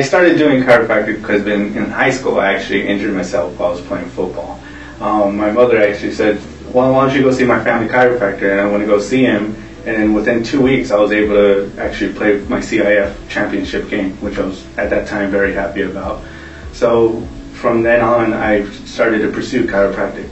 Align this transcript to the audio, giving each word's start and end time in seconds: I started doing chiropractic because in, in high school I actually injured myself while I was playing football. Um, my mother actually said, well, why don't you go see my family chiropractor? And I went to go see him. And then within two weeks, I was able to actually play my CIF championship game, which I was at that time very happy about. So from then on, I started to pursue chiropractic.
I 0.00 0.04
started 0.04 0.38
doing 0.38 0.62
chiropractic 0.62 1.16
because 1.16 1.44
in, 1.48 1.76
in 1.76 1.90
high 1.90 2.10
school 2.10 2.38
I 2.38 2.54
actually 2.54 2.86
injured 2.86 3.12
myself 3.12 3.58
while 3.58 3.70
I 3.70 3.72
was 3.72 3.80
playing 3.80 4.08
football. 4.10 4.60
Um, 5.00 5.36
my 5.36 5.50
mother 5.50 5.82
actually 5.82 6.12
said, 6.12 6.40
well, 6.72 6.92
why 6.92 7.08
don't 7.08 7.16
you 7.16 7.22
go 7.22 7.32
see 7.32 7.44
my 7.44 7.64
family 7.64 7.88
chiropractor? 7.88 8.52
And 8.52 8.60
I 8.60 8.70
went 8.70 8.84
to 8.84 8.86
go 8.86 9.00
see 9.00 9.24
him. 9.24 9.56
And 9.86 9.96
then 9.96 10.14
within 10.14 10.44
two 10.44 10.62
weeks, 10.62 10.92
I 10.92 11.00
was 11.00 11.10
able 11.10 11.34
to 11.34 11.72
actually 11.80 12.12
play 12.12 12.38
my 12.42 12.60
CIF 12.60 13.28
championship 13.28 13.88
game, 13.88 14.12
which 14.20 14.38
I 14.38 14.42
was 14.42 14.64
at 14.78 14.88
that 14.90 15.08
time 15.08 15.32
very 15.32 15.52
happy 15.52 15.82
about. 15.82 16.22
So 16.72 17.26
from 17.54 17.82
then 17.82 18.00
on, 18.00 18.34
I 18.34 18.70
started 18.84 19.18
to 19.22 19.32
pursue 19.32 19.66
chiropractic. 19.66 20.30